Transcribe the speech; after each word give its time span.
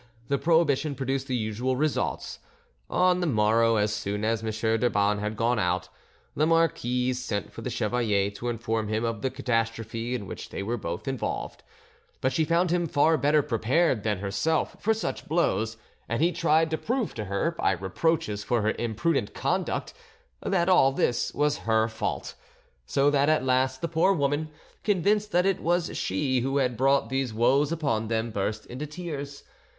The 0.29 0.39
prohibition 0.39 0.95
produced 0.95 1.27
the 1.27 1.35
usual 1.35 1.75
results: 1.75 2.39
on 2.89 3.19
the 3.19 3.27
morrow, 3.27 3.75
as, 3.75 3.93
soon 3.93 4.25
as 4.25 4.41
M. 4.43 4.49
d'Urban 4.79 5.19
had 5.19 5.37
gone 5.37 5.59
out, 5.59 5.89
the 6.35 6.47
marquise 6.47 7.23
sent 7.23 7.53
for 7.53 7.61
the 7.61 7.69
chevalier 7.69 8.31
to 8.31 8.49
inform 8.49 8.87
him 8.87 9.05
of 9.05 9.21
the 9.21 9.29
catastrophe 9.29 10.15
in 10.15 10.25
which 10.25 10.49
they 10.49 10.63
were 10.63 10.75
both 10.75 11.07
involved; 11.07 11.61
but 12.19 12.33
she 12.33 12.43
found 12.43 12.71
him 12.71 12.87
far 12.87 13.15
better 13.15 13.43
prepared 13.43 14.01
than 14.01 14.17
herself 14.17 14.75
for 14.79 14.91
such 14.91 15.27
blows, 15.27 15.77
and 16.09 16.19
he 16.19 16.31
tried 16.31 16.71
to 16.71 16.79
prove 16.79 17.13
to 17.13 17.25
her, 17.25 17.51
by 17.51 17.71
reproaches 17.71 18.43
for 18.43 18.63
her 18.63 18.73
imprudent 18.79 19.35
conduct, 19.35 19.93
that 20.41 20.67
all 20.67 20.91
this 20.91 21.31
was 21.35 21.59
her 21.69 21.87
fault; 21.87 22.33
so 22.87 23.11
that 23.11 23.29
at 23.29 23.45
last 23.45 23.81
the 23.81 23.87
poor 23.87 24.13
woman, 24.13 24.49
convinced 24.83 25.31
that 25.31 25.45
it 25.45 25.59
was 25.59 25.95
she 25.95 26.39
who 26.39 26.57
had 26.57 26.75
brought 26.75 27.09
these 27.09 27.31
woes 27.35 27.71
upon 27.71 28.07
them, 28.07 28.31
burst 28.31 28.65
into 28.65 28.87
tears. 28.87 29.43